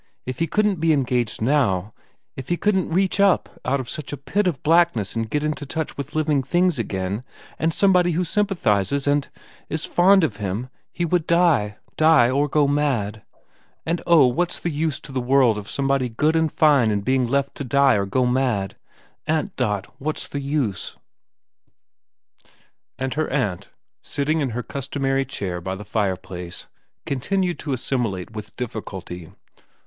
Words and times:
If 0.25 0.39
he 0.39 0.47
couldn't 0.47 0.79
be 0.79 0.93
engaged 0.93 1.43
now, 1.43 1.93
if 2.35 2.49
he 2.49 2.57
couldn't 2.57 2.89
reach 2.89 3.19
up 3.19 3.59
out 3.63 3.79
of 3.79 3.87
such 3.87 4.11
a 4.11 4.17
pit 4.17 4.47
of 4.47 4.63
blackness 4.63 5.15
and 5.15 5.29
get 5.29 5.43
into 5.43 5.63
touch 5.63 5.95
with 5.95 6.15
living 6.15 6.41
things 6.41 6.79
again 6.79 7.23
and 7.59 7.71
somebody 7.71 8.13
who 8.13 8.23
sympathises 8.25 9.05
and 9.05 9.29
is 9.69 9.85
fond 9.85 10.23
of 10.23 10.37
him, 10.37 10.69
he 10.91 11.05
would 11.05 11.27
die, 11.27 11.77
die 11.97 12.31
or 12.31 12.47
go 12.47 12.67
mad; 12.67 13.21
and 13.85 14.01
oh, 14.07 14.25
what's 14.25 14.59
the 14.59 14.71
use 14.71 14.99
to 15.01 15.11
the 15.11 15.21
world 15.21 15.55
of 15.59 15.69
somebody 15.69 16.09
good 16.09 16.35
and 16.35 16.51
fine 16.51 16.99
being 17.01 17.27
left 17.27 17.53
to 17.53 17.63
die 17.63 17.93
or 17.93 18.07
go 18.07 18.25
mad? 18.25 18.75
Aunt 19.27 19.55
Dot, 19.55 19.85
what's 19.99 20.27
the 20.27 20.41
use?' 20.41 20.95
And 22.97 23.13
her 23.13 23.29
aunt, 23.29 23.69
sitting 24.01 24.41
in 24.41 24.49
her 24.57 24.63
customary 24.63 25.25
chair 25.25 25.61
by 25.61 25.75
the 25.75 25.85
fireplace, 25.85 26.65
continued 27.05 27.59
to 27.59 27.73
assimilate 27.73 28.31
with 28.31 28.55
difficulty. 28.55 29.29